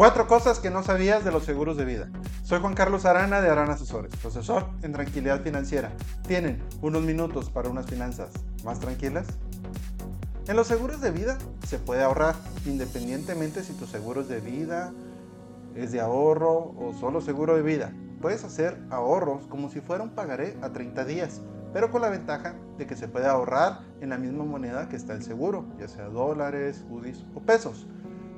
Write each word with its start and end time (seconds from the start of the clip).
Cuatro 0.00 0.26
cosas 0.26 0.60
que 0.60 0.70
no 0.70 0.82
sabías 0.82 1.26
de 1.26 1.30
los 1.30 1.44
seguros 1.44 1.76
de 1.76 1.84
vida. 1.84 2.08
Soy 2.42 2.58
Juan 2.58 2.72
Carlos 2.72 3.04
Arana 3.04 3.42
de 3.42 3.50
Arana 3.50 3.74
Asesores, 3.74 4.16
profesor 4.16 4.64
en 4.80 4.94
tranquilidad 4.94 5.42
financiera. 5.42 5.92
¿Tienen 6.26 6.62
unos 6.80 7.02
minutos 7.02 7.50
para 7.50 7.68
unas 7.68 7.84
finanzas 7.84 8.30
más 8.64 8.80
tranquilas? 8.80 9.26
En 10.48 10.56
los 10.56 10.68
seguros 10.68 11.02
de 11.02 11.10
vida 11.10 11.36
se 11.66 11.78
puede 11.78 12.02
ahorrar, 12.02 12.34
independientemente 12.64 13.62
si 13.62 13.74
tu 13.74 13.86
seguro 13.86 14.22
es 14.22 14.28
de 14.28 14.40
vida, 14.40 14.94
es 15.74 15.92
de 15.92 16.00
ahorro 16.00 16.72
o 16.78 16.94
solo 16.98 17.20
seguro 17.20 17.54
de 17.54 17.62
vida. 17.62 17.92
Puedes 18.22 18.42
hacer 18.42 18.82
ahorros 18.88 19.46
como 19.48 19.68
si 19.68 19.82
fuera 19.82 20.02
un 20.02 20.14
pagaré 20.14 20.56
a 20.62 20.70
30 20.70 21.04
días, 21.04 21.42
pero 21.74 21.90
con 21.90 22.00
la 22.00 22.08
ventaja 22.08 22.54
de 22.78 22.86
que 22.86 22.96
se 22.96 23.06
puede 23.06 23.26
ahorrar 23.26 23.80
en 24.00 24.08
la 24.08 24.16
misma 24.16 24.44
moneda 24.44 24.88
que 24.88 24.96
está 24.96 25.12
el 25.12 25.22
seguro, 25.22 25.66
ya 25.78 25.88
sea 25.88 26.06
dólares, 26.06 26.86
UDIs 26.88 27.26
o 27.34 27.40
pesos 27.40 27.86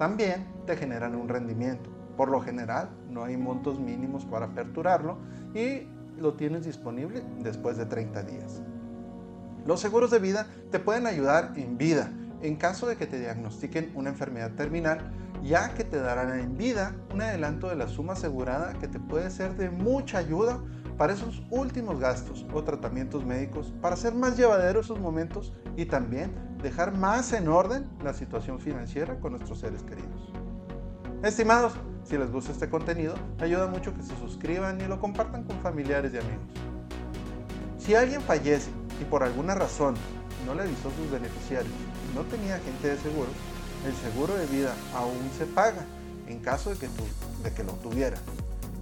también 0.00 0.46
te 0.64 0.78
generan 0.78 1.14
un 1.14 1.28
rendimiento. 1.28 1.90
Por 2.16 2.30
lo 2.30 2.40
general, 2.40 2.88
no 3.10 3.22
hay 3.22 3.36
montos 3.36 3.78
mínimos 3.78 4.24
para 4.24 4.46
aperturarlo 4.46 5.18
y 5.54 5.88
lo 6.18 6.32
tienes 6.32 6.64
disponible 6.64 7.22
después 7.40 7.76
de 7.76 7.84
30 7.84 8.22
días. 8.22 8.62
Los 9.66 9.80
seguros 9.80 10.10
de 10.10 10.18
vida 10.18 10.46
te 10.70 10.78
pueden 10.78 11.06
ayudar 11.06 11.52
en 11.56 11.76
vida 11.76 12.10
en 12.40 12.56
caso 12.56 12.86
de 12.86 12.96
que 12.96 13.06
te 13.06 13.20
diagnostiquen 13.20 13.92
una 13.94 14.08
enfermedad 14.08 14.52
terminal, 14.52 15.12
ya 15.42 15.74
que 15.74 15.84
te 15.84 15.98
darán 15.98 16.40
en 16.40 16.56
vida 16.56 16.96
un 17.12 17.20
adelanto 17.20 17.68
de 17.68 17.76
la 17.76 17.86
suma 17.86 18.14
asegurada 18.14 18.72
que 18.80 18.88
te 18.88 19.00
puede 19.00 19.28
ser 19.28 19.54
de 19.58 19.68
mucha 19.68 20.16
ayuda 20.16 20.62
para 21.00 21.14
esos 21.14 21.42
últimos 21.48 21.98
gastos 21.98 22.44
o 22.52 22.62
tratamientos 22.62 23.24
médicos, 23.24 23.72
para 23.80 23.94
hacer 23.94 24.14
más 24.14 24.36
llevaderos 24.36 24.84
esos 24.84 25.00
momentos 25.00 25.50
y 25.74 25.86
también 25.86 26.30
dejar 26.62 26.94
más 26.94 27.32
en 27.32 27.48
orden 27.48 27.88
la 28.04 28.12
situación 28.12 28.60
financiera 28.60 29.18
con 29.18 29.32
nuestros 29.32 29.60
seres 29.60 29.82
queridos. 29.82 30.30
Estimados, 31.22 31.72
si 32.04 32.18
les 32.18 32.30
gusta 32.30 32.52
este 32.52 32.68
contenido, 32.68 33.14
ayuda 33.38 33.66
mucho 33.66 33.94
que 33.94 34.02
se 34.02 34.14
suscriban 34.18 34.78
y 34.78 34.88
lo 34.88 35.00
compartan 35.00 35.44
con 35.44 35.58
familiares 35.60 36.12
y 36.12 36.18
amigos. 36.18 36.50
Si 37.78 37.94
alguien 37.94 38.20
fallece 38.20 38.70
y 39.00 39.04
por 39.04 39.22
alguna 39.22 39.54
razón 39.54 39.94
no 40.44 40.54
le 40.54 40.64
avisó 40.64 40.90
a 40.90 40.96
sus 40.96 41.10
beneficiarios 41.10 41.72
y 42.12 42.14
no 42.14 42.24
tenía 42.24 42.56
agente 42.56 42.88
de 42.88 42.98
seguros, 42.98 43.32
el 43.86 43.94
seguro 43.94 44.36
de 44.36 44.44
vida 44.48 44.74
aún 44.94 45.30
se 45.38 45.46
paga 45.46 45.82
en 46.26 46.40
caso 46.40 46.68
de 46.68 46.76
que, 46.76 46.88
de 47.42 47.54
que 47.54 47.64
lo 47.64 47.72
tuviera. 47.72 48.18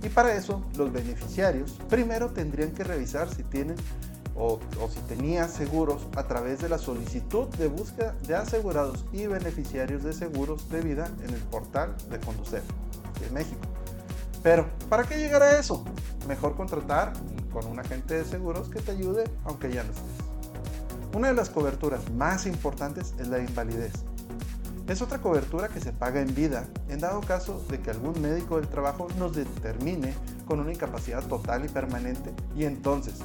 Y 0.03 0.09
para 0.09 0.35
eso, 0.35 0.65
los 0.77 0.93
beneficiarios 0.93 1.73
primero 1.89 2.31
tendrían 2.31 2.71
que 2.71 2.85
revisar 2.85 3.29
si 3.35 3.43
tienen 3.43 3.77
o, 4.37 4.61
si 4.89 5.01
tenía 5.13 5.49
seguros 5.49 6.07
a 6.15 6.25
través 6.25 6.61
de 6.61 6.69
la 6.69 6.79
solicitud 6.79 7.49
de 7.57 7.69
búsqueda 7.69 8.15
de 8.27 8.37
asegurados 8.37 9.05
y 9.13 9.27
beneficiarios 9.27 10.05
de 10.05 10.13
seguros 10.13 10.69
de 10.71 10.81
vida 10.81 11.11
en 11.27 11.35
el 11.35 11.41
portal 11.43 11.97
de 12.09 12.21
Conducir 12.21 12.63
de 13.21 13.31
México. 13.31 13.61
Pero, 14.43 14.69
¿para 14.89 15.03
qué 15.03 15.17
llegar 15.17 15.43
a 15.43 15.59
eso? 15.59 15.85
Mejor 16.29 16.55
contratar 16.55 17.13
con 17.53 17.67
un 17.67 17.81
agente 17.81 18.15
de 18.15 18.25
seguros 18.25 18.69
que 18.69 18.81
te 18.81 18.93
ayude 18.93 19.25
aunque 19.45 19.73
ya 19.73 19.83
no 19.83 19.91
estés. 19.91 20.29
Una 21.15 21.29
de 21.29 21.35
las 21.35 21.51
coberturas 21.51 22.09
más 22.13 22.47
importantes 22.47 23.15
es 23.19 23.27
la 23.29 23.41
invalidez. 23.41 23.93
Es 24.89 25.03
otra 25.03 25.19
cobertura 25.19 25.69
que 25.69 25.81
se 25.81 25.93
paga 25.93 26.23
en 26.23 26.35
vida 26.35 26.65
en 26.89 27.01
dado 27.01 27.21
caso 27.21 27.63
de 27.69 27.79
que 27.81 27.91
algún 27.91 28.21
médico 28.23 28.57
del 28.57 28.69
trabajo 28.69 29.07
nos 29.19 29.37
determine 29.37 30.15
con 30.47 30.61
una 30.61 30.73
incapacidad 30.73 31.23
total 31.27 31.67
y 31.67 31.69
permanente 31.69 32.33
y 32.57 32.65
entonces 32.65 33.17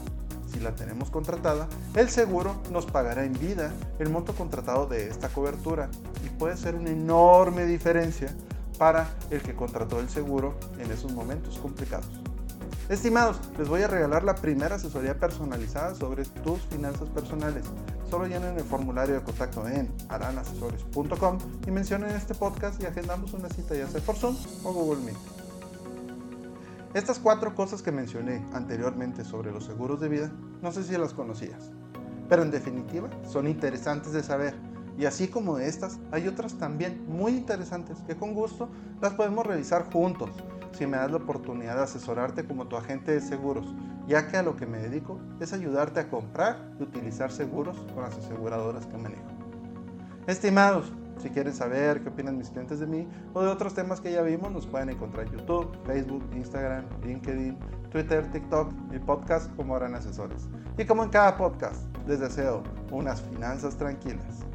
si 0.51 0.59
la 0.59 0.75
tenemos 0.75 1.09
contratada, 1.09 1.67
el 1.95 2.09
seguro 2.09 2.55
nos 2.69 2.85
pagará 2.85 3.23
en 3.23 3.33
vida 3.33 3.73
el 3.97 4.09
monto 4.09 4.33
contratado 4.35 4.85
de 4.87 5.07
esta 5.07 5.29
cobertura 5.29 5.89
y 6.25 6.29
puede 6.29 6.57
ser 6.57 6.75
una 6.75 6.91
enorme 6.91 7.65
diferencia 7.65 8.35
para 8.77 9.07
el 9.31 9.41
que 9.41 9.55
contrató 9.55 9.99
el 9.99 10.09
seguro 10.09 10.55
en 10.79 10.91
esos 10.91 11.13
momentos 11.13 11.57
complicados. 11.57 12.22
Estimados, 12.89 13.39
les 13.57 13.69
voy 13.69 13.81
a 13.81 13.87
regalar 13.87 14.25
la 14.25 14.35
primera 14.35 14.75
asesoría 14.75 15.17
personalizada 15.17 15.95
sobre 15.95 16.25
tus 16.25 16.59
finanzas 16.63 17.07
personales. 17.09 17.63
Solo 18.09 18.27
llenen 18.27 18.57
el 18.57 18.63
formulario 18.65 19.15
de 19.15 19.21
contacto 19.21 19.65
en 19.69 19.89
aranasesores.com 20.09 21.37
y 21.65 21.71
mencionen 21.71 22.09
este 22.09 22.35
podcast 22.35 22.81
y 22.83 22.85
agendamos 22.85 23.31
una 23.33 23.47
cita 23.47 23.73
ya 23.73 23.87
sea 23.87 24.01
por 24.01 24.17
Zoom 24.17 24.35
o 24.65 24.73
Google 24.73 25.01
Meet. 25.01 25.17
Estas 26.93 27.19
cuatro 27.19 27.55
cosas 27.55 27.81
que 27.81 27.93
mencioné 27.93 28.45
anteriormente 28.51 29.23
sobre 29.23 29.53
los 29.53 29.63
seguros 29.63 30.01
de 30.01 30.09
vida, 30.09 30.31
no 30.61 30.73
sé 30.73 30.83
si 30.83 30.97
las 30.97 31.13
conocías, 31.13 31.71
pero 32.27 32.43
en 32.43 32.51
definitiva 32.51 33.09
son 33.29 33.47
interesantes 33.47 34.11
de 34.11 34.23
saber. 34.23 34.55
Y 34.97 35.05
así 35.05 35.29
como 35.29 35.57
estas, 35.57 35.99
hay 36.11 36.27
otras 36.27 36.55
también 36.55 37.05
muy 37.07 37.31
interesantes 37.31 37.97
que 38.05 38.17
con 38.17 38.33
gusto 38.33 38.67
las 39.01 39.13
podemos 39.13 39.47
revisar 39.47 39.89
juntos 39.91 40.31
si 40.73 40.87
me 40.87 40.97
das 40.97 41.11
la 41.11 41.17
oportunidad 41.17 41.75
de 41.77 41.83
asesorarte 41.83 42.45
como 42.45 42.67
tu 42.67 42.75
agente 42.75 43.11
de 43.11 43.21
seguros, 43.21 43.73
ya 44.07 44.27
que 44.27 44.37
a 44.37 44.43
lo 44.43 44.55
que 44.55 44.65
me 44.65 44.79
dedico 44.79 45.19
es 45.39 45.53
ayudarte 45.53 45.99
a 45.99 46.09
comprar 46.09 46.73
y 46.79 46.83
utilizar 46.83 47.31
seguros 47.31 47.77
con 47.93 48.03
las 48.03 48.17
aseguradoras 48.17 48.85
que 48.85 48.97
manejo. 48.97 49.23
Estimados, 50.27 50.91
si 51.17 51.29
quieren 51.29 51.53
saber 51.53 52.01
qué 52.01 52.09
opinan 52.09 52.37
mis 52.37 52.49
clientes 52.49 52.79
de 52.79 52.87
mí 52.87 53.07
o 53.33 53.43
de 53.43 53.49
otros 53.49 53.73
temas 53.73 54.01
que 54.01 54.11
ya 54.11 54.21
vimos, 54.21 54.51
nos 54.51 54.65
pueden 54.65 54.89
encontrar 54.89 55.27
en 55.27 55.33
YouTube, 55.33 55.69
Facebook, 55.85 56.23
Instagram, 56.35 56.85
LinkedIn, 57.03 57.57
Twitter, 57.91 58.29
TikTok 58.31 58.73
y 58.91 58.99
podcast 58.99 59.55
como 59.55 59.75
harán 59.75 59.95
asesores. 59.95 60.47
Y 60.77 60.85
como 60.85 61.03
en 61.03 61.09
cada 61.09 61.37
podcast, 61.37 61.85
les 62.07 62.19
deseo 62.19 62.63
unas 62.91 63.21
finanzas 63.21 63.77
tranquilas. 63.77 64.45